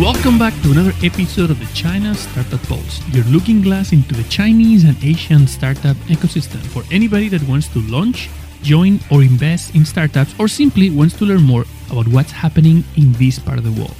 [0.00, 4.22] Welcome back to another episode of the China Startup Pulse, your looking glass into the
[4.30, 8.30] Chinese and Asian startup ecosystem for anybody that wants to launch,
[8.62, 13.12] join, or invest in startups, or simply wants to learn more about what's happening in
[13.12, 13.94] this part of the world.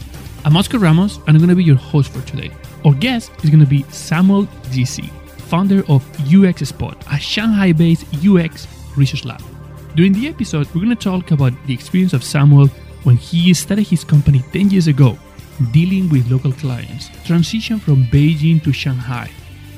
[0.46, 2.50] I'm Oscar Ramos, and I'm going to be your host for today.
[2.86, 5.10] Our guest is going to be Samuel Jisi,
[5.50, 6.02] founder of
[6.34, 9.42] UX Spot, a Shanghai based UX research lab.
[9.96, 12.68] During the episode, we're going to talk about the experience of Samuel
[13.04, 15.18] when he started his company 10 years ago
[15.72, 19.30] dealing with local clients, transition from Beijing to Shanghai.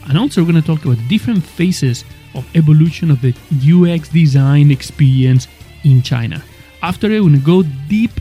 [0.09, 2.05] And also, we're going to talk about different phases
[2.35, 5.49] of evolution of the UX design experience
[5.85, 6.43] in China.
[6.83, 8.13] After it, we're going to go deep,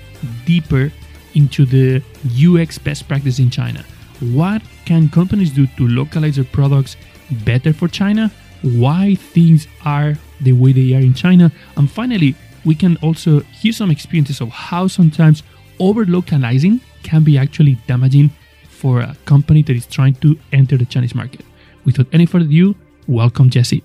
[0.45, 0.91] deeper
[1.33, 3.83] into the UX best practice in China.
[4.19, 6.97] What can companies do to localize their products
[7.45, 8.31] better for China?
[8.61, 11.51] Why things are the way they are in China?
[11.77, 15.41] And finally, we can also hear some experiences of how sometimes
[15.79, 18.29] over localizing can be actually damaging
[18.67, 21.41] for a company that is trying to enter the Chinese market.
[21.85, 22.75] Without any further ado,
[23.07, 23.83] welcome Jesse.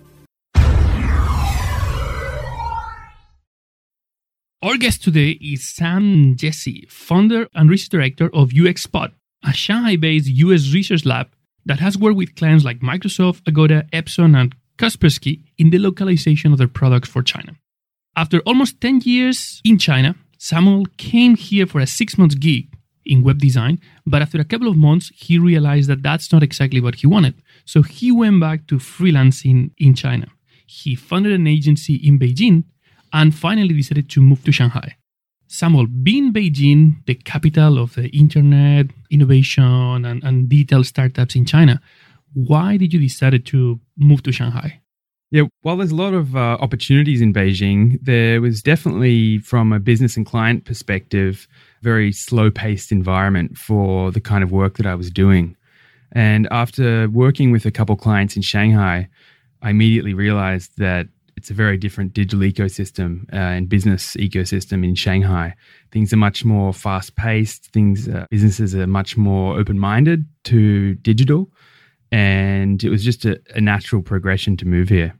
[4.62, 9.12] Our guest today is Sam Jesse, founder and research director of UXSpot,
[9.44, 11.28] a Shanghai-based UX research lab
[11.66, 16.58] that has worked with clients like Microsoft, Agoda, Epson, and Kaspersky in the localization of
[16.58, 17.52] their products for China.
[18.16, 22.68] After almost 10 years in China, Samuel came here for a six month gig
[23.06, 26.80] in web design, but after a couple of months, he realized that that's not exactly
[26.80, 27.34] what he wanted.
[27.64, 30.28] So he went back to freelancing in China.
[30.66, 32.64] He founded an agency in Beijing
[33.12, 34.96] and finally decided to move to Shanghai.
[35.48, 41.80] Samuel, being Beijing, the capital of the internet, innovation, and, and digital startups in China,
[42.34, 44.80] why did you decide to move to Shanghai?
[45.32, 49.80] Yeah, while there's a lot of uh, opportunities in Beijing, there was definitely, from a
[49.80, 51.48] business and client perspective,
[51.82, 55.56] very slow paced environment for the kind of work that I was doing.
[56.12, 59.08] And after working with a couple clients in Shanghai,
[59.62, 64.94] I immediately realized that it's a very different digital ecosystem uh, and business ecosystem in
[64.94, 65.54] Shanghai.
[65.90, 67.72] Things are much more fast paced.
[67.72, 71.50] Things uh, businesses are much more open minded to digital,
[72.12, 75.14] and it was just a, a natural progression to move here.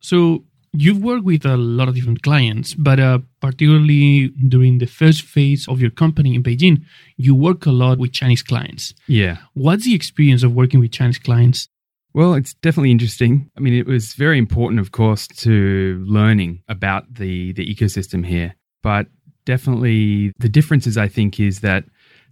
[0.00, 5.22] So you've worked with a lot of different clients, but uh, particularly during the first
[5.22, 6.84] phase of your company in Beijing,
[7.16, 8.94] you work a lot with Chinese clients.
[9.06, 9.38] Yeah.
[9.54, 11.68] What's the experience of working with Chinese clients?
[12.12, 13.50] Well, it's definitely interesting.
[13.56, 18.56] I mean, it was very important, of course, to learning about the the ecosystem here.
[18.82, 19.06] But
[19.44, 21.84] definitely, the differences I think is that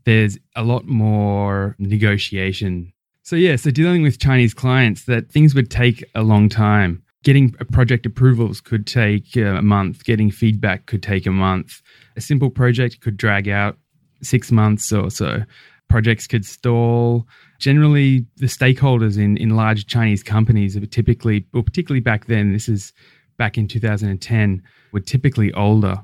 [0.05, 2.93] there's a lot more negotiation.
[3.29, 7.51] So yeah, so dealing with Chinese clients, that things would take a long time getting
[7.73, 11.83] project approvals could take uh, a month, getting feedback could take a month.
[12.17, 13.77] A simple project could drag out
[14.23, 15.43] six months or so.
[15.91, 17.27] Projects could stall.
[17.59, 22.67] Generally, the stakeholders in, in large Chinese companies are typically, well, particularly back then, this
[22.67, 22.95] is
[23.37, 24.63] back in 2010,
[24.93, 26.03] were typically older.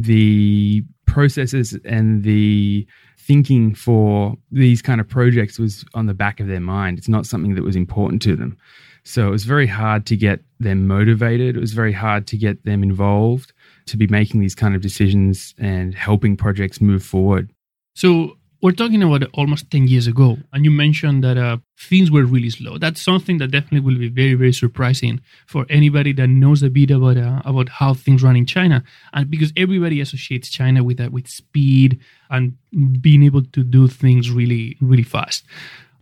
[0.00, 2.88] The processes and the
[3.26, 6.96] thinking for these kind of projects was on the back of their mind.
[6.96, 8.56] It's not something that was important to them.
[9.02, 11.56] So it was very hard to get them motivated.
[11.56, 13.52] It was very hard to get them involved
[13.86, 17.50] to be making these kind of decisions and helping projects move forward.
[17.94, 22.24] So we're talking about almost 10 years ago, and you mentioned that uh, things were
[22.24, 22.78] really slow.
[22.78, 26.90] That's something that definitely will be very, very surprising for anybody that knows a bit
[26.90, 31.08] about uh, about how things run in China, and because everybody associates China with that,
[31.08, 32.00] uh, with speed
[32.30, 32.56] and
[33.00, 35.44] being able to do things really, really fast.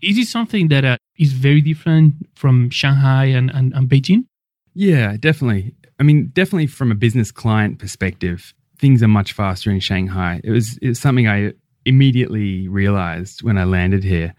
[0.00, 4.26] Is it something that uh, is very different from Shanghai and, and, and Beijing?
[4.75, 5.75] Yeah, definitely.
[5.98, 10.41] I mean, definitely from a business client perspective, things are much faster in Shanghai.
[10.44, 11.53] It was, it was something I
[11.84, 14.34] immediately realized when I landed here.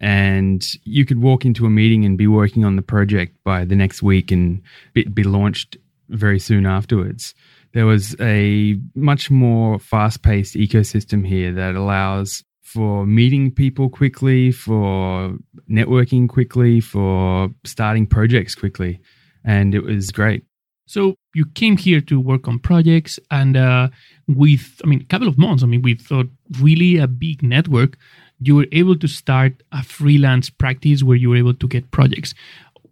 [0.00, 3.76] And you could walk into a meeting and be working on the project by the
[3.76, 4.62] next week and
[4.94, 5.76] be, be launched
[6.08, 7.34] very soon afterwards.
[7.72, 14.52] There was a much more fast paced ecosystem here that allows for meeting people quickly,
[14.52, 15.36] for
[15.70, 19.00] networking quickly, for starting projects quickly.
[19.44, 20.44] And it was great.
[20.90, 23.90] So you came here to work on projects, and uh,
[24.26, 26.26] with, I mean, a couple of months, I mean, we thought
[26.60, 27.96] really a big network,
[28.40, 32.34] you were able to start a freelance practice where you were able to get projects.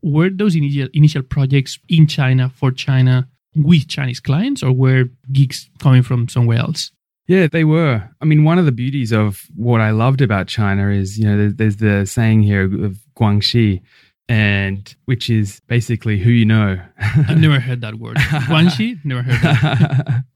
[0.01, 5.69] Were those initial, initial projects in China for China with Chinese clients, or were gigs
[5.81, 6.93] coming from somewhere else?
[7.27, 8.09] Yeah, they were.
[8.21, 11.37] I mean, one of the beauties of what I loved about China is, you know,
[11.37, 13.83] there's, there's the saying here of guanxi,
[14.29, 16.79] and which is basically who you know.
[16.99, 18.17] I've never heard that word.
[18.49, 20.25] guanxi, never heard that.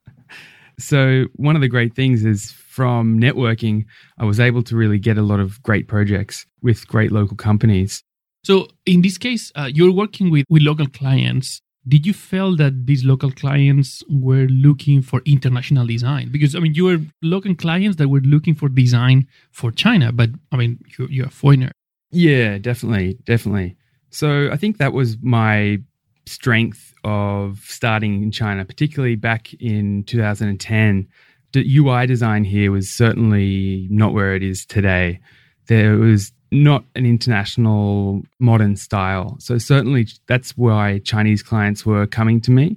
[0.79, 3.85] So, one of the great things is from networking,
[4.19, 8.03] I was able to really get a lot of great projects with great local companies.
[8.43, 11.61] So, in this case, uh, you're working with, with local clients.
[11.87, 16.31] Did you feel that these local clients were looking for international design?
[16.33, 20.31] Because, I mean, you were local clients that were looking for design for China, but
[20.51, 21.71] I mean, you're, you're a foreigner.
[22.11, 23.19] Yeah, definitely.
[23.25, 23.77] Definitely.
[24.13, 25.79] So, I think that was my
[26.27, 31.09] strength of starting in China, particularly back in 2010.
[31.53, 35.19] The UI design here was certainly not where it is today.
[35.67, 39.37] There was not an international modern style.
[39.41, 42.77] So, certainly, that's why Chinese clients were coming to me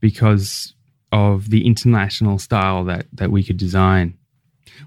[0.00, 0.74] because
[1.12, 4.16] of the international style that, that we could design.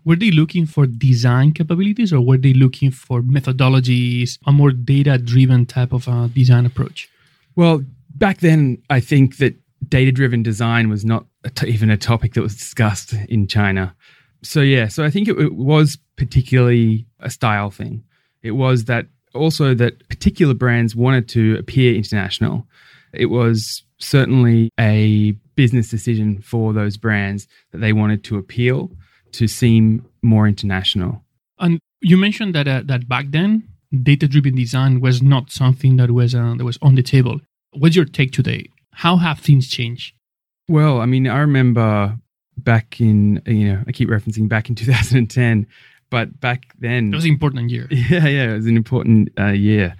[0.05, 5.17] Were they looking for design capabilities or were they looking for methodologies, a more data
[5.17, 7.09] driven type of uh, design approach?
[7.55, 7.83] Well,
[8.15, 9.55] back then, I think that
[9.87, 13.95] data driven design was not a t- even a topic that was discussed in China.
[14.43, 18.03] So, yeah, so I think it, it was particularly a style thing.
[18.41, 22.67] It was that also that particular brands wanted to appear international.
[23.13, 28.91] It was certainly a business decision for those brands that they wanted to appeal
[29.33, 31.23] to seem more international.
[31.59, 33.67] And you mentioned that uh, that back then
[34.01, 37.39] data-driven design was not something that was uh, that was on the table.
[37.71, 38.69] What's your take today?
[38.91, 40.13] How have things changed?
[40.67, 42.17] Well, I mean, I remember
[42.57, 45.67] back in you know I keep referencing back in 2010,
[46.09, 47.87] but back then it was an important year.
[47.91, 49.95] Yeah, yeah, it was an important uh, year.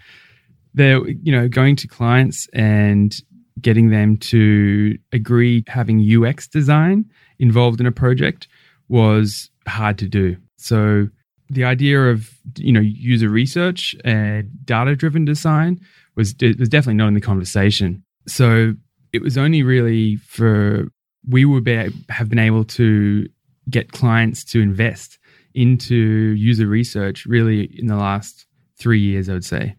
[0.76, 3.16] There, you know, going to clients and
[3.62, 7.06] getting them to agree having UX design
[7.38, 8.48] involved in a project
[8.88, 10.38] was hard to do.
[10.58, 11.08] So
[11.50, 15.80] the idea of you know user research and data driven design
[16.16, 18.04] was was definitely not in the conversation.
[18.28, 18.74] So
[19.12, 20.88] it was only really for
[21.28, 23.28] we would be, have been able to
[23.70, 25.20] get clients to invest
[25.54, 28.46] into user research really in the last
[28.78, 29.76] three years, I would say.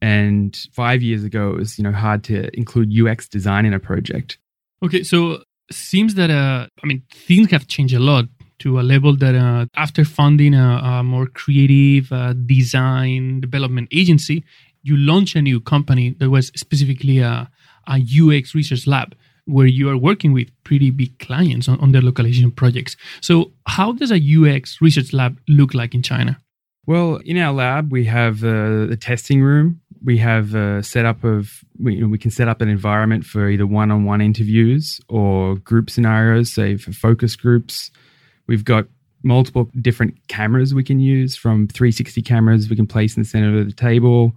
[0.00, 3.80] And five years ago, it was you know hard to include UX design in a
[3.80, 4.38] project.
[4.82, 8.26] Okay, so seems that uh, I mean things have changed a lot
[8.60, 14.44] to a level that uh, after funding a, a more creative uh, design development agency,
[14.82, 17.50] you launch a new company that was specifically a,
[17.88, 19.14] a UX research lab
[19.46, 22.96] where you are working with pretty big clients on, on their localization projects.
[23.20, 26.40] So, how does a UX research lab look like in China?
[26.86, 29.80] Well, in our lab, we have uh, the testing room.
[30.04, 33.48] We have a setup of we, you know, we can set up an environment for
[33.48, 37.90] either one-on-one interviews or group scenarios, say for focus groups.
[38.46, 38.86] We've got
[39.22, 43.58] multiple different cameras we can use from 360 cameras we can place in the center
[43.58, 44.32] of the table,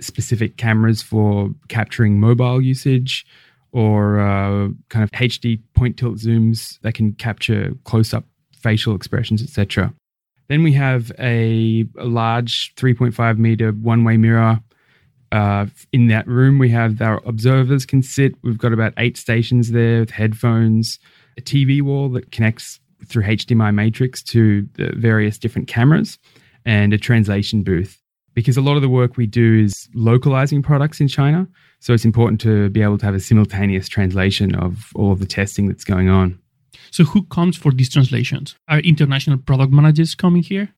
[0.00, 3.24] specific cameras for capturing mobile usage,
[3.72, 9.42] or uh, kind of HD pan tilt zooms that can capture close up facial expressions,
[9.42, 9.92] etc.
[10.48, 14.60] Then we have a, a large 3.5 meter one way mirror.
[15.30, 18.34] Uh, in that room, we have our observers can sit.
[18.42, 20.98] We've got about eight stations there with headphones,
[21.38, 26.18] a TV wall that connects through HDMI matrix to the various different cameras,
[26.64, 27.98] and a translation booth.
[28.34, 31.46] Because a lot of the work we do is localizing products in China.
[31.80, 35.26] So it's important to be able to have a simultaneous translation of all of the
[35.26, 36.38] testing that's going on.
[36.90, 38.54] So, who comes for these translations?
[38.68, 40.70] Are international product managers coming here?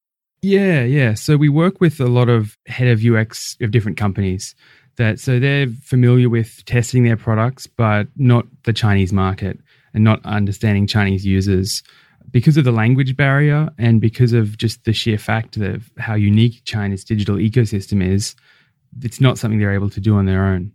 [0.42, 1.14] Yeah, yeah.
[1.14, 4.54] So we work with a lot of head of UX of different companies
[4.96, 9.58] that so they're familiar with testing their products, but not the Chinese market
[9.94, 11.82] and not understanding Chinese users
[12.30, 16.62] because of the language barrier and because of just the sheer fact of how unique
[16.64, 18.34] China's digital ecosystem is,
[19.02, 20.72] it's not something they're able to do on their own.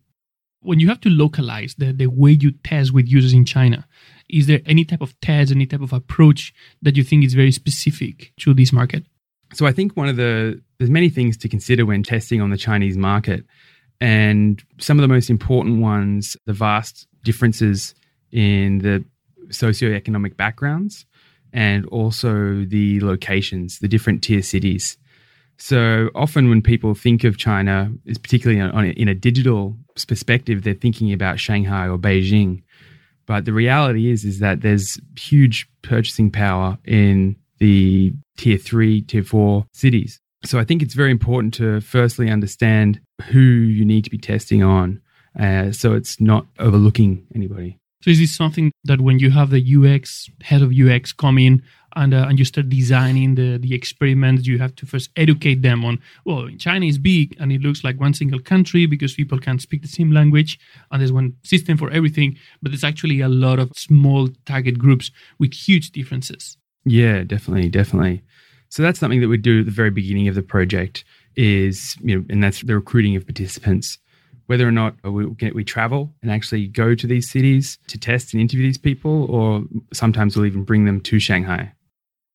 [0.62, 3.88] When you have to localize the, the way you test with users in China,
[4.30, 7.52] is there any type of test, any type of approach that you think is very
[7.52, 9.06] specific to this market?
[9.54, 12.58] So I think one of the there's many things to consider when testing on the
[12.58, 13.46] Chinese market.
[14.00, 17.96] And some of the most important ones, the vast differences
[18.32, 19.04] in the
[19.50, 21.06] socioeconomic backgrounds
[21.54, 24.98] and also the locations, the different tier cities.
[25.58, 29.78] So often when people think of China, is particularly on, in a digital
[30.08, 32.64] perspective, they're thinking about Shanghai or Beijing.
[33.26, 39.24] But the reality is, is that there's huge purchasing power in the tier three, tier
[39.24, 40.20] four cities.
[40.46, 44.64] So I think it's very important to firstly understand who you need to be testing
[44.64, 45.02] on,
[45.38, 47.78] uh, so it's not overlooking anybody.
[48.02, 51.62] So is this something that when you have the UX head of UX come in
[51.96, 54.48] and uh, and you start designing the the experiments.
[54.48, 58.00] You have to first educate them on well, China is big and it looks like
[58.00, 60.60] one single country because people can't speak the same language,
[60.92, 62.38] and there's one system for everything.
[62.62, 66.58] But there's actually a lot of small target groups with huge differences.
[66.86, 68.24] Yeah, definitely, definitely.
[68.70, 71.04] So that's something that we do at the very beginning of the project
[71.36, 73.98] is you know, and that's the recruiting of participants
[74.50, 78.42] whether or not we, we travel and actually go to these cities to test and
[78.42, 79.64] interview these people, or
[79.94, 81.72] sometimes we'll even bring them to Shanghai.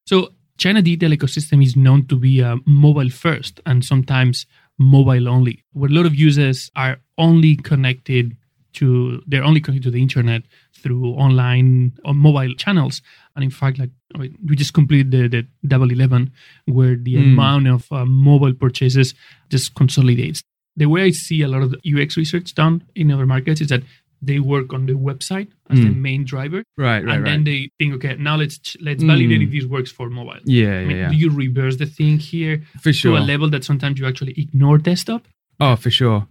[0.07, 4.47] So, China digital ecosystem is known to be uh, mobile first and sometimes
[4.79, 8.37] mobile only, where a lot of users are only connected
[8.75, 10.43] to they're only connected to the internet
[10.73, 13.03] through online or mobile channels.
[13.35, 16.33] And in fact, like I mean, we just completed the, the Double Eleven,
[16.67, 17.33] where the mm.
[17.33, 19.15] amount of uh, mobile purchases
[19.51, 20.45] just consolidates
[20.77, 23.69] the way I see a lot of the UX research done in other markets is
[23.69, 23.83] that
[24.27, 25.85] they work on the website as mm.
[25.85, 27.05] the main driver, right?
[27.05, 27.15] Right.
[27.15, 27.25] And right.
[27.25, 29.07] then they think, okay, now let's let's mm.
[29.07, 30.41] validate if this works for mobile.
[30.45, 33.51] Yeah, I mean, yeah, Do you reverse the thing here for sure to a level
[33.51, 35.27] that sometimes you actually ignore desktop?
[35.61, 36.27] Oh, for sure.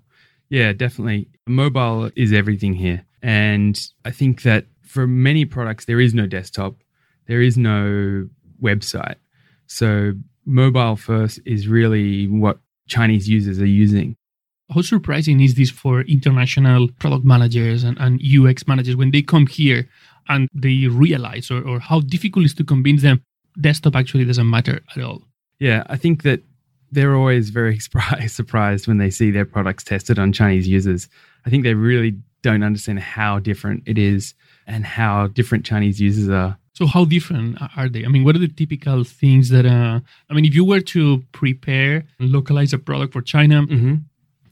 [0.50, 1.30] Yeah, definitely.
[1.48, 6.76] Mobile is everything here, and I think that for many products there is no desktop,
[7.28, 8.28] there is no
[8.62, 9.16] website,
[9.68, 10.14] so
[10.46, 14.18] mobile first is really what Chinese users are using
[14.74, 19.48] how surprising is this for international product managers and, and UX managers when they come
[19.48, 19.88] here
[20.30, 23.22] and they realize or, or how difficult it is to convince them
[23.60, 25.22] desktop actually doesn't matter at all?
[25.60, 26.42] Yeah, I think that
[26.92, 27.80] they're always very
[28.28, 31.08] surprised when they see their products tested on Chinese users.
[31.46, 34.34] I think they really don't understand how different it is
[34.68, 36.58] and how different Chinese users are.
[36.76, 38.04] So, how different are they?
[38.04, 40.00] I mean, what are the typical things that, uh,
[40.30, 43.96] I mean, if you were to prepare and localize a product for China, mm-hmm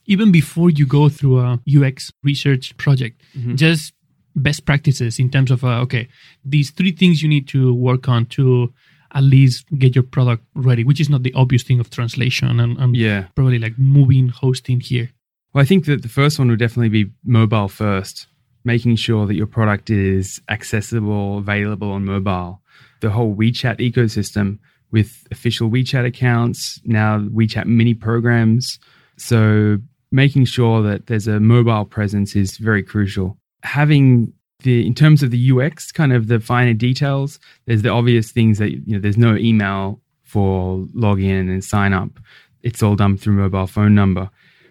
[0.06, 3.56] even before you go through a UX research project, mm-hmm.
[3.56, 3.94] just
[4.36, 6.08] best practices in terms of, uh, okay,
[6.44, 8.74] these three things you need to work on to
[9.14, 12.78] at least get your product ready, which is not the obvious thing of translation and,
[12.78, 13.28] and yeah.
[13.36, 15.10] probably like moving hosting here.
[15.54, 18.28] Well, I think that the first one would definitely be mobile first,
[18.64, 22.62] making sure that your product is accessible, available on mobile.
[23.02, 24.60] The whole WeChat ecosystem
[24.92, 28.80] with official WeChat accounts, now WeChat mini programs.
[29.18, 29.80] So
[30.12, 33.38] making sure that there's a mobile presence is very crucial.
[33.64, 38.32] Having the in terms of the UX, kind of the finer details, there's the obvious
[38.32, 42.20] things that you know there's no email for login and sign up.
[42.62, 44.30] It's all done through mobile phone number.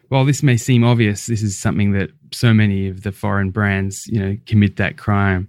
[0.09, 4.07] While this may seem obvious, this is something that so many of the foreign brands,
[4.07, 5.49] you know, commit that crime.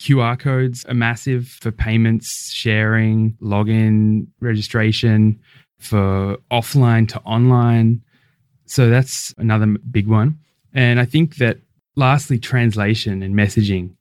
[0.00, 5.38] QR codes are massive for payments, sharing, login, registration,
[5.78, 8.02] for offline to online.
[8.66, 10.38] So that's another big one.
[10.72, 11.58] And I think that
[11.96, 13.96] lastly, translation and messaging,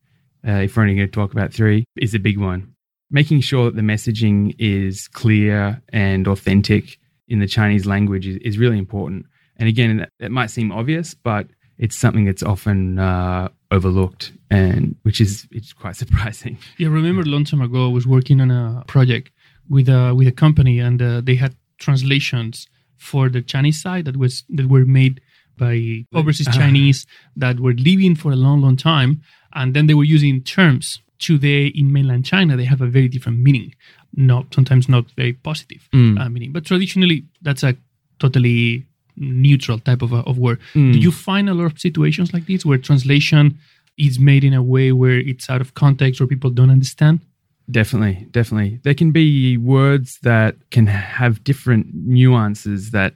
[0.47, 2.75] uh, if we're only going to talk about three, is a big one.
[3.09, 8.57] Making sure that the messaging is clear and authentic in the Chinese language is, is
[8.57, 9.25] really important.
[9.57, 15.21] And again, it might seem obvious, but it's something that's often uh, overlooked, and which
[15.21, 16.57] is it's quite surprising.
[16.77, 19.31] Yeah, I remember a long time ago, I was working on a project
[19.69, 24.17] with a with a company, and uh, they had translations for the Chinese side that
[24.17, 25.21] was that were made
[25.57, 26.59] by overseas uh-huh.
[26.59, 29.21] Chinese that were living for a long, long time,
[29.53, 32.57] and then they were using terms today in mainland China.
[32.57, 33.73] They have a very different meaning,
[34.13, 36.19] not sometimes not very positive mm.
[36.19, 37.75] uh, meaning, but traditionally that's a
[38.19, 38.85] totally
[39.17, 40.59] neutral type of, of word.
[40.73, 40.93] Mm.
[40.93, 43.57] Do you find a lot of situations like this where translation
[43.97, 47.21] is made in a way where it's out of context or people don't understand?
[47.69, 48.79] Definitely, definitely.
[48.83, 53.15] There can be words that can have different nuances that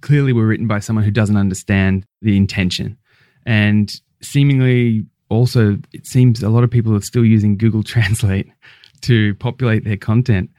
[0.00, 2.98] clearly were written by someone who doesn't understand the intention.
[3.46, 3.90] And
[4.20, 8.50] seemingly, also, it seems a lot of people are still using Google Translate
[9.02, 10.50] to populate their content,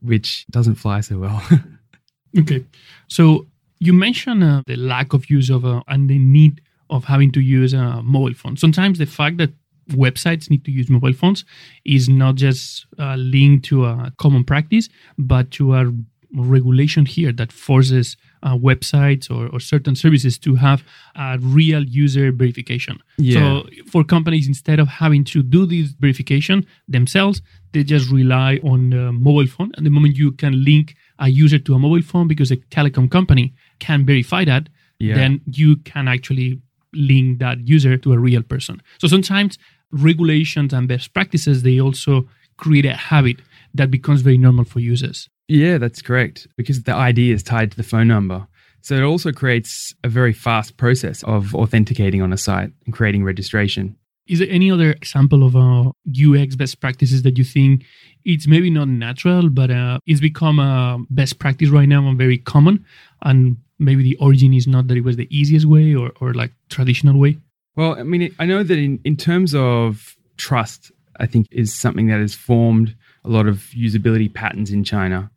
[0.00, 1.42] which doesn't fly so well.
[2.38, 2.64] okay.
[3.08, 3.46] So
[3.78, 7.40] you mentioned uh, the lack of use of uh, and the need of having to
[7.40, 8.56] use a mobile phone.
[8.56, 9.52] Sometimes the fact that
[9.90, 11.44] websites need to use mobile phones
[11.84, 14.88] is not just uh, linked to a common practice,
[15.18, 15.92] but to a
[16.34, 22.30] regulation here that forces uh, websites or, or, certain services to have a real user
[22.30, 22.98] verification.
[23.16, 23.62] Yeah.
[23.62, 28.92] So for companies, instead of having to do this verification themselves, they just rely on
[28.92, 29.72] a mobile phone.
[29.76, 33.10] And the moment you can link a user to a mobile phone because a telecom
[33.10, 35.14] company can verify that, yeah.
[35.14, 36.60] then you can actually
[36.92, 38.82] link that user to a real person.
[38.98, 39.58] So sometimes
[39.90, 43.36] regulations and best practices, they also create a habit
[43.74, 45.28] that becomes very normal for users.
[45.48, 46.46] Yeah, that's correct.
[46.56, 48.46] Because the ID is tied to the phone number.
[48.82, 53.24] So it also creates a very fast process of authenticating on a site and creating
[53.24, 53.96] registration.
[54.28, 57.84] Is there any other example of uh, UX best practices that you think
[58.24, 62.38] it's maybe not natural, but uh, it's become a best practice right now and very
[62.38, 62.84] common?
[63.22, 66.52] And maybe the origin is not that it was the easiest way or, or like
[66.68, 67.38] traditional way?
[67.76, 70.90] Well, I mean, I know that in, in terms of trust,
[71.20, 75.30] I think is something that has formed a lot of usability patterns in China.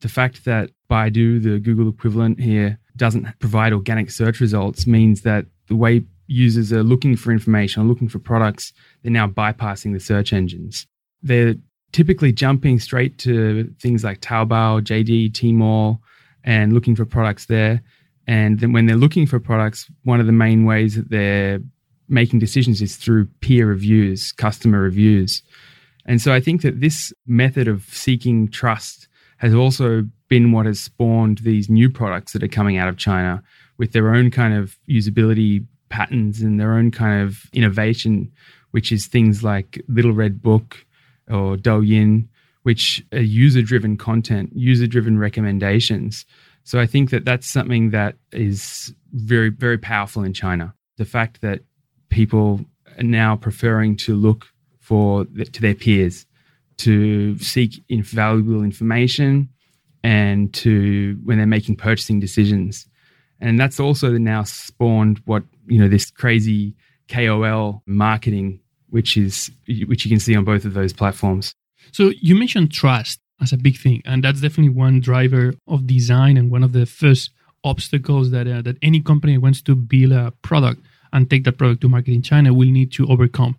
[0.00, 5.46] The fact that Baidu, the Google equivalent here, doesn't provide organic search results means that
[5.68, 10.00] the way users are looking for information or looking for products, they're now bypassing the
[10.00, 10.86] search engines.
[11.22, 11.54] They're
[11.92, 16.00] typically jumping straight to things like Taobao, JD, Tmall,
[16.44, 17.82] and looking for products there.
[18.26, 21.60] And then when they're looking for products, one of the main ways that they're
[22.08, 25.42] making decisions is through peer reviews, customer reviews.
[26.06, 30.80] And so I think that this method of seeking trust has also been what has
[30.80, 33.42] spawned these new products that are coming out of China
[33.78, 38.30] with their own kind of usability patterns and their own kind of innovation,
[38.70, 40.86] which is things like Little Red Book
[41.28, 42.28] or Douyin,
[42.62, 46.24] which are user driven content, user driven recommendations.
[46.64, 50.74] So I think that that's something that is very, very powerful in China.
[50.96, 51.60] The fact that
[52.08, 52.60] people
[52.98, 54.46] are now preferring to look
[54.80, 56.26] for to their peers
[56.78, 59.48] to seek invaluable information
[60.02, 62.86] and to when they're making purchasing decisions
[63.42, 66.74] and that's also now spawned what you know this crazy
[67.08, 71.54] KOL marketing, which is which you can see on both of those platforms.
[71.90, 76.36] So you mentioned trust as a big thing, and that's definitely one driver of design
[76.36, 77.30] and one of the first
[77.64, 80.80] obstacles that uh, that any company wants to build a product
[81.12, 83.56] and take that product to market in China will need to overcome.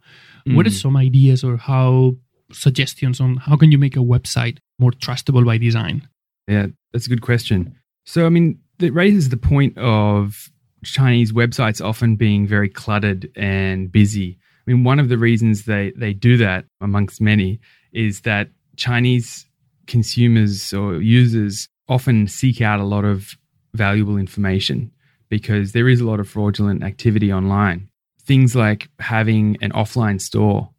[0.48, 0.56] Mm.
[0.56, 2.16] What are some ideas or how
[2.52, 6.08] suggestions on how can you make a website more trustable by design?
[6.48, 7.76] Yeah, that's a good question.
[8.06, 10.50] So I mean, it raises the point of
[10.84, 14.38] Chinese websites often being very cluttered and busy.
[14.66, 17.60] I mean, one of the reasons they, they do that, amongst many,
[17.92, 19.46] is that Chinese
[19.88, 23.36] consumers or users often seek out a lot of
[23.74, 24.92] valuable information
[25.30, 27.90] because there is a lot of fraudulent activity online.
[28.22, 30.70] Things like having an offline store,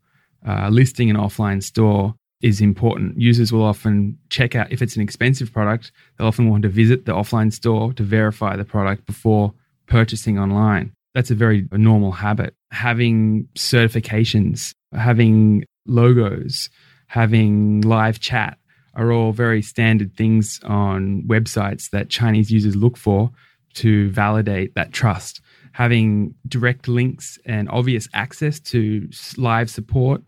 [0.47, 3.21] uh, listing an offline store is important.
[3.21, 7.05] Users will often check out if it's an expensive product, they'll often want to visit
[7.05, 9.53] the offline store to verify the product before
[9.87, 10.93] purchasing online.
[11.15, 12.55] That's a very normal habit.
[12.71, 16.71] Having certifications, having logos,
[17.09, 18.59] having live chat
[18.97, 23.31] are all very standard things on websites that Chinese users look for
[23.75, 25.41] to validate that trust.
[25.73, 30.23] Having direct links and obvious access to live support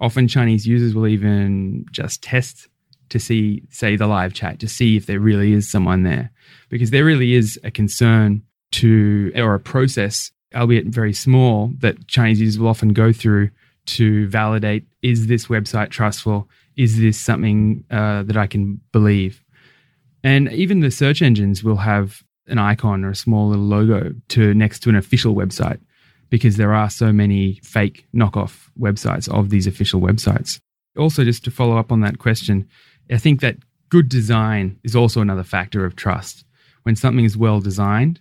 [0.00, 2.68] often Chinese users will even just test
[3.08, 6.30] to see, say, the live chat to see if there really is someone there.
[6.68, 12.40] Because there really is a concern to, or a process, albeit very small, that Chinese
[12.40, 13.50] users will often go through
[13.86, 16.48] to validate is this website trustful?
[16.80, 19.44] Is this something uh, that I can believe?
[20.24, 24.54] And even the search engines will have an icon or a small little logo to
[24.54, 25.78] next to an official website
[26.30, 30.58] because there are so many fake knockoff websites of these official websites.
[30.96, 32.66] Also, just to follow up on that question,
[33.10, 33.58] I think that
[33.90, 36.46] good design is also another factor of trust.
[36.84, 38.20] When something is well designed,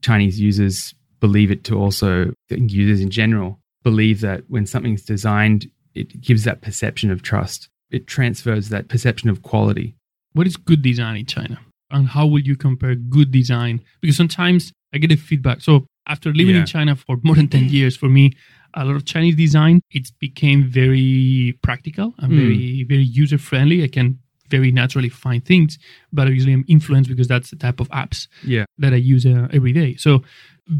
[0.00, 6.20] Chinese users believe it to also, users in general, believe that when something's designed, it
[6.20, 7.68] gives that perception of trust.
[7.90, 9.94] It transfers that perception of quality.
[10.32, 11.60] What is good design in China?
[11.90, 13.80] And how will you compare good design?
[14.00, 15.60] Because sometimes I get a feedback.
[15.60, 16.62] So after living yeah.
[16.62, 18.32] in China for more than 10 years, for me,
[18.74, 22.36] a lot of Chinese design, it became very practical and mm.
[22.36, 23.82] very, very user friendly.
[23.82, 24.18] I can
[24.50, 25.78] very naturally find things,
[26.12, 28.64] but I'm influenced because that's the type of apps yeah.
[28.78, 29.96] that I use uh, every day.
[29.96, 30.22] So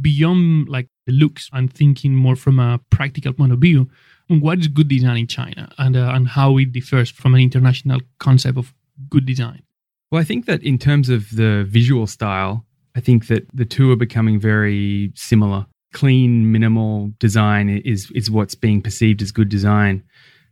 [0.00, 3.88] beyond like the looks, I'm thinking more from a practical point of view
[4.28, 8.00] what is good design in China and, uh, and how it differs from an international
[8.18, 8.74] concept of
[9.08, 9.62] good design.
[10.10, 13.90] Well, I think that in terms of the visual style, I think that the two
[13.92, 15.66] are becoming very similar.
[15.92, 20.02] Clean, minimal design is is what's being perceived as good design.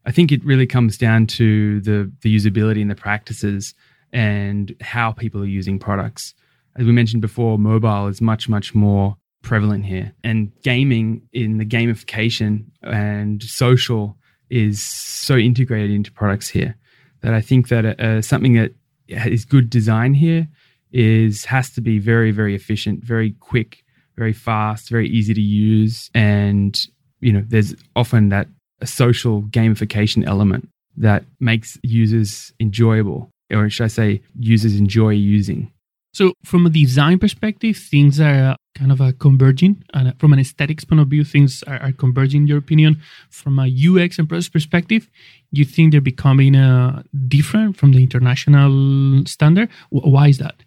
[0.06, 3.74] I think it really comes down to the the usability and the practices
[4.12, 6.34] and how people are using products.
[6.76, 11.64] As we mentioned before, mobile is much much more prevalent here, and gaming in the
[11.64, 14.16] gamification and social
[14.50, 16.76] is so integrated into products here
[17.20, 18.72] that I think that uh, something that
[19.08, 20.48] is good design here
[20.92, 23.84] is has to be very very efficient, very quick,
[24.16, 26.78] very fast, very easy to use, and
[27.20, 28.48] you know there's often that
[28.84, 35.72] social gamification element that makes users enjoyable, or should I say, users enjoy using.
[36.14, 40.32] So, from a design perspective, things are uh, kind of a converging, and uh, from
[40.32, 42.42] an aesthetics point of view, things are, are, converging.
[42.42, 45.10] In your opinion, from a UX and process perspective,
[45.50, 49.68] you think they're becoming uh, different from the international standard?
[49.90, 50.62] Why is that?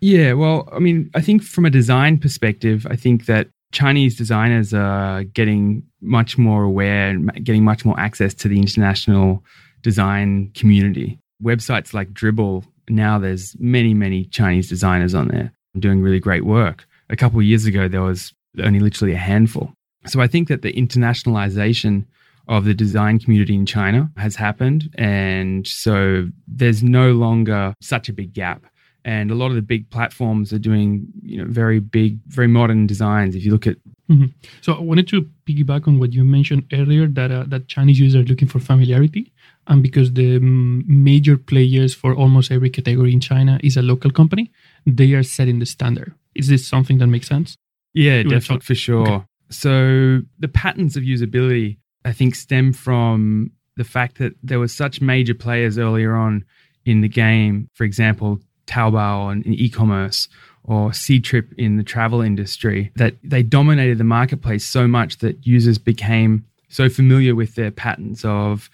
[0.00, 4.74] Yeah, well, I mean, I think from a design perspective, I think that Chinese designers
[4.74, 9.44] are getting much more aware and getting much more access to the international
[9.82, 11.20] design community.
[11.40, 16.86] Websites like Dribbble now there's many, many Chinese designers on there doing really great work.
[17.10, 19.72] A couple of years ago, there was only literally a handful.
[20.06, 22.06] So I think that the internationalization
[22.48, 24.90] of the design community in China has happened.
[24.96, 28.64] And so there's no longer such a big gap.
[29.04, 32.86] And a lot of the big platforms are doing, you know, very big, very modern
[32.86, 33.34] designs.
[33.34, 33.76] If you look at
[34.10, 34.26] Mm-hmm.
[34.62, 38.22] So I wanted to piggyback on what you mentioned earlier that uh, that Chinese users
[38.22, 39.32] are looking for familiarity
[39.68, 44.50] and because the major players for almost every category in China is a local company,
[44.86, 46.14] they are setting the standard.
[46.34, 47.56] Is this something that makes sense?
[47.94, 49.08] Yeah, definitely for sure.
[49.08, 49.24] Okay.
[49.50, 55.00] So the patterns of usability, I think, stem from the fact that there were such
[55.00, 56.44] major players earlier on
[56.84, 57.68] in the game.
[57.74, 60.28] For example, Taobao and e-commerce,
[60.64, 65.78] or Ctrip in the travel industry, that they dominated the marketplace so much that users
[65.78, 68.68] became so familiar with their patterns of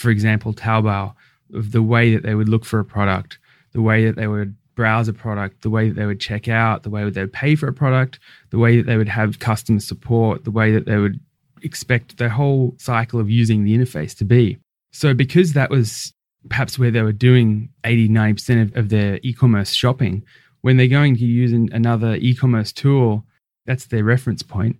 [0.00, 1.14] for example, Taobao,
[1.54, 3.38] of the way that they would look for a product,
[3.72, 6.84] the way that they would browse a product, the way that they would check out,
[6.84, 9.38] the way that they would pay for a product, the way that they would have
[9.38, 11.20] customer support, the way that they would
[11.62, 14.56] expect the whole cycle of using the interface to be.
[14.92, 16.14] So, because that was
[16.48, 20.24] perhaps where they were doing 80, 90% of, of their e commerce shopping,
[20.62, 23.24] when they're going to use an, another e commerce tool,
[23.66, 24.76] that's their reference point.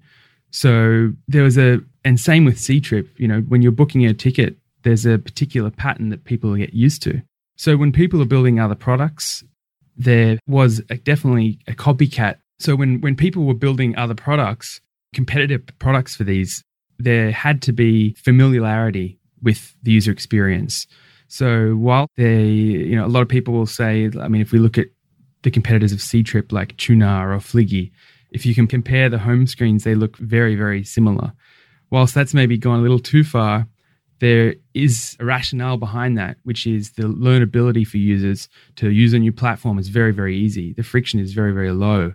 [0.51, 4.57] So, there was a, and same with Ctrip, you know, when you're booking a ticket,
[4.83, 7.23] there's a particular pattern that people get used to.
[7.57, 9.45] So when people are building other products,
[9.97, 12.37] there was a, definitely a copycat.
[12.59, 14.81] So when when people were building other products,
[15.15, 16.63] competitive products for these,
[16.99, 20.87] there had to be familiarity with the user experience.
[21.29, 24.59] So while they, you know, a lot of people will say, I mean, if we
[24.59, 24.89] look at
[25.43, 27.93] the competitors of Ctrip like Qunar or Fliggy,
[28.31, 31.33] if you can compare the home screens, they look very, very similar.
[31.91, 33.67] Whilst that's maybe gone a little too far,
[34.21, 39.19] there is a rationale behind that, which is the learnability for users to use a
[39.19, 40.73] new platform is very, very easy.
[40.75, 42.13] The friction is very, very low.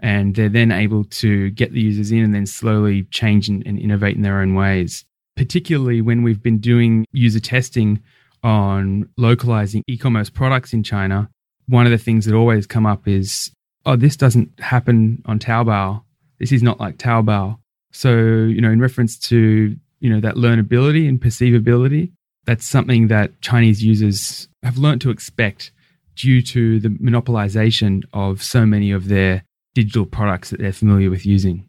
[0.00, 3.78] And they're then able to get the users in and then slowly change and, and
[3.78, 5.04] innovate in their own ways.
[5.36, 8.02] Particularly when we've been doing user testing
[8.42, 11.30] on localizing e commerce products in China,
[11.68, 13.50] one of the things that always come up is,
[13.86, 16.02] oh, this doesn't happen on Taobao.
[16.38, 17.58] This is not like Taobao.
[17.92, 22.12] So, you know, in reference to you know, that learnability and perceivability,
[22.44, 25.72] that's something that Chinese users have learned to expect
[26.14, 31.26] due to the monopolization of so many of their digital products that they're familiar with
[31.26, 31.66] using.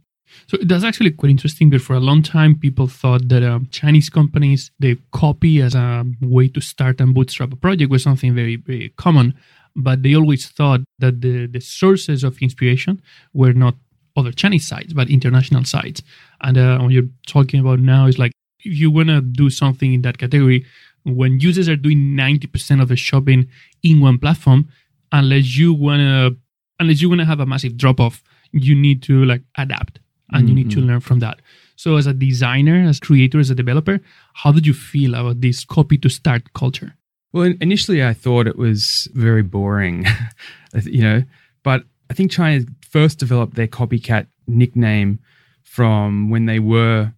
[0.47, 1.69] So that's actually quite interesting.
[1.69, 6.05] But for a long time, people thought that um, Chinese companies they copy as a
[6.21, 9.33] way to start and bootstrap a project was something very very common.
[9.75, 13.01] But they always thought that the the sources of inspiration
[13.33, 13.75] were not
[14.17, 16.01] other Chinese sites, but international sites.
[16.41, 19.93] And uh, what you're talking about now is like if you want to do something
[19.93, 20.65] in that category,
[21.03, 23.47] when users are doing 90% of the shopping
[23.83, 24.67] in one platform,
[25.11, 26.37] unless you want to
[26.79, 29.99] unless you want to have a massive drop off, you need to like adapt
[30.31, 30.47] and mm-hmm.
[30.49, 30.89] you need to mm-hmm.
[30.89, 31.39] learn from that.
[31.75, 33.99] So as a designer, as creator, as a developer,
[34.33, 36.95] how did you feel about this copy to start culture?
[37.33, 40.05] Well, initially I thought it was very boring,
[40.83, 41.23] you know,
[41.63, 45.19] but I think China first developed their copycat nickname
[45.63, 47.13] from when they were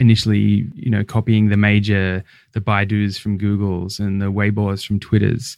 [0.00, 5.56] initially, you know, copying the major, the Baidu's from Google's and the Weibo's from Twitter's.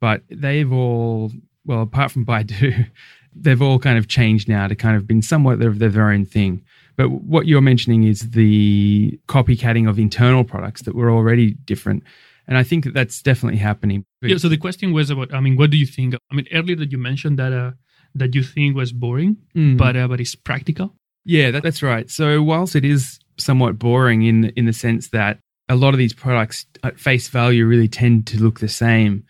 [0.00, 1.30] But they've all,
[1.64, 2.86] well, apart from Baidu,
[3.34, 6.64] they've all kind of changed now to kind of been somewhat of their own thing.
[6.96, 12.02] But what you're mentioning is the copycatting of internal products that were already different.
[12.48, 14.06] And I think that that's definitely happening.
[14.22, 14.38] Yeah.
[14.38, 16.14] So the question was about, I mean, what do you think?
[16.30, 17.72] I mean, earlier that you mentioned that uh,
[18.18, 19.76] that you think was boring, mm.
[19.76, 20.94] but uh, but it's practical.
[21.24, 22.10] Yeah, that, that's right.
[22.10, 26.12] So whilst it is somewhat boring in in the sense that a lot of these
[26.12, 29.24] products at face value really tend to look the same,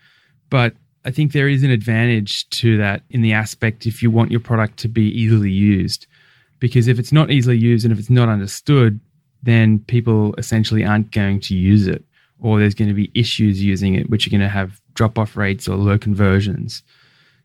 [0.49, 0.73] but
[1.05, 4.41] I think there is an advantage to that in the aspect if you want your
[4.41, 6.05] product to be easily used.
[6.59, 8.99] Because if it's not easily used and if it's not understood,
[9.43, 12.03] then people essentially aren't going to use it,
[12.39, 15.37] or there's going to be issues using it, which are going to have drop off
[15.37, 16.83] rates or low conversions.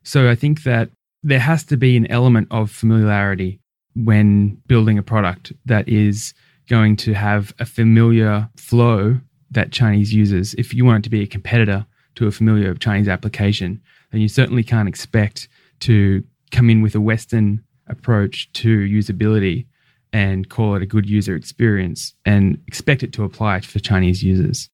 [0.03, 0.89] So I think that
[1.23, 3.59] there has to be an element of familiarity
[3.95, 6.33] when building a product that is
[6.67, 9.19] going to have a familiar flow
[9.51, 13.07] that Chinese users, if you want it to be a competitor to a familiar Chinese
[13.07, 13.81] application,
[14.11, 15.47] then you certainly can't expect
[15.79, 19.65] to come in with a Western approach to usability
[20.11, 24.69] and call it a good user experience and expect it to apply for Chinese users.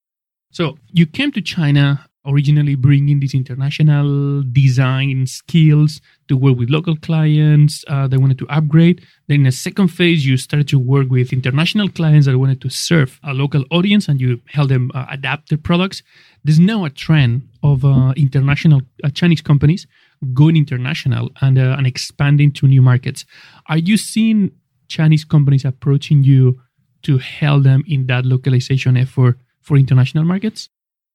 [0.52, 6.96] So you came to China originally bringing these international design skills to work with local
[6.96, 9.02] clients uh, that wanted to upgrade.
[9.28, 12.68] Then in a second phase, you started to work with international clients that wanted to
[12.68, 16.02] serve a local audience and you help them uh, adapt their products.
[16.44, 19.86] There's now a trend of uh, international uh, Chinese companies
[20.34, 23.24] going international and, uh, and expanding to new markets.
[23.68, 24.50] Are you seeing
[24.88, 26.60] Chinese companies approaching you
[27.02, 30.68] to help them in that localization effort for international markets?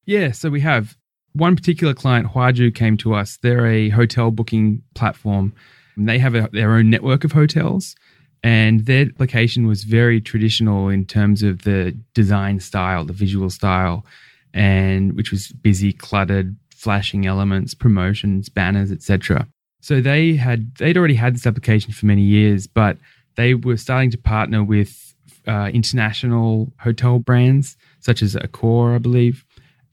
[0.06, 0.96] Yeah, so we have
[1.32, 3.38] one particular client, Huazhu, came to us.
[3.42, 5.52] They're a hotel booking platform.
[5.96, 7.96] and They have a, their own network of hotels,
[8.42, 14.06] and their application was very traditional in terms of the design style, the visual style,
[14.54, 19.48] and which was busy, cluttered, flashing elements, promotions, banners, etc.
[19.80, 22.96] So they had they'd already had this application for many years, but
[23.34, 25.14] they were starting to partner with
[25.48, 29.44] uh, international hotel brands such as Accor, I believe,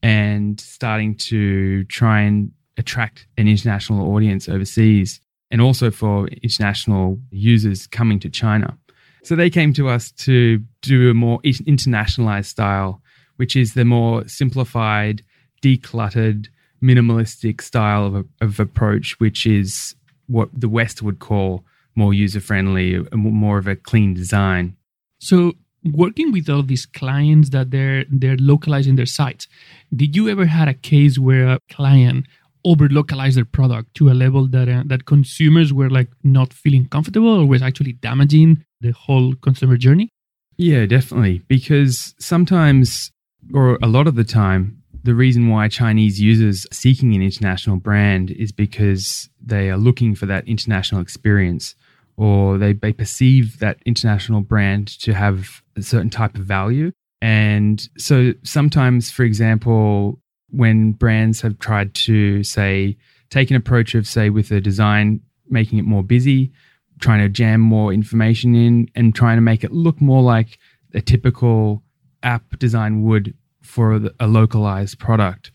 [0.04, 5.18] and starting to try and attract an international audience overseas
[5.50, 8.76] and also for international users coming to China.
[9.22, 13.00] So they came to us to do a more internationalized style,
[13.36, 15.22] which is the more simplified,
[15.62, 16.48] decluttered,
[16.82, 21.64] minimalistic style of, of approach, which is what the West would call
[21.94, 24.76] more user friendly, more of a clean design.
[25.18, 29.46] So, working with all these clients that they're they're localizing their sites,
[29.94, 32.26] did you ever had a case where a client
[32.64, 36.86] over localized their product to a level that uh, that consumers were like not feeling
[36.88, 40.08] comfortable or was actually damaging the whole consumer journey?
[40.56, 41.42] Yeah, definitely.
[41.48, 43.10] Because sometimes,
[43.52, 48.30] or a lot of the time, the reason why Chinese users seeking an international brand
[48.30, 51.74] is because they are looking for that international experience
[52.16, 56.92] or they, they perceive that international brand to have a certain type of value.
[57.20, 62.96] And so sometimes, for example, when brands have tried to say
[63.30, 66.52] take an approach of say with a design making it more busy
[67.00, 70.58] trying to jam more information in and trying to make it look more like
[70.94, 71.82] a typical
[72.22, 75.50] app design would for a localized product.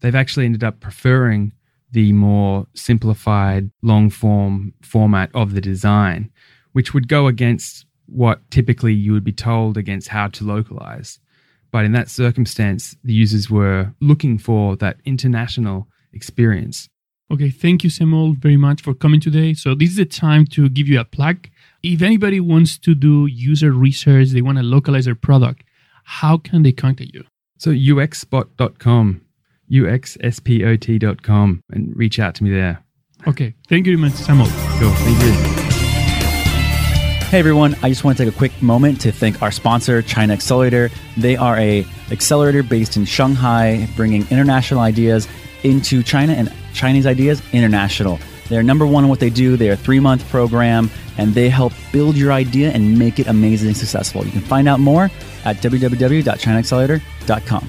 [0.00, 1.52] They've actually ended up preferring
[1.94, 6.30] the more simplified long form format of the design,
[6.72, 11.18] which would go against what typically you would be told against how to localize.
[11.70, 16.88] But in that circumstance, the users were looking for that international experience.
[17.32, 19.54] Okay, thank you, Samuel, very much for coming today.
[19.54, 21.48] So, this is the time to give you a plug.
[21.82, 25.64] If anybody wants to do user research, they want to localize their product,
[26.04, 27.24] how can they contact you?
[27.56, 29.22] So uxspot.com,
[29.70, 32.82] uxspot.com, and reach out to me there.
[33.26, 33.54] Okay.
[33.68, 34.46] Thank you very much, Samuel.
[34.46, 34.90] Sure.
[34.90, 35.64] Thank you.
[37.34, 40.34] Hey everyone, I just want to take a quick moment to thank our sponsor, China
[40.34, 40.88] Accelerator.
[41.16, 45.26] They are a accelerator based in Shanghai, bringing international ideas
[45.64, 48.20] into China and Chinese ideas international.
[48.48, 49.56] They're number one in what they do.
[49.56, 53.74] They're a three month program and they help build your idea and make it amazingly
[53.74, 54.24] successful.
[54.24, 55.10] You can find out more
[55.44, 57.68] at www.chinaaccelerator.com.